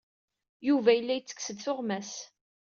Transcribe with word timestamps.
Yuba 0.67 0.91
yella 0.93 1.13
yettekkes-d 1.15 1.59
tuɣmas. 1.63 2.11